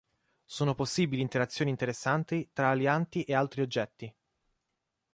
[0.45, 4.11] Sono possibili interazioni interessanti tra alianti e altri oggetti.